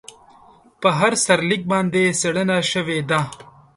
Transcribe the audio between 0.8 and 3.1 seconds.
په هر سرلیک باندې څېړنه شوې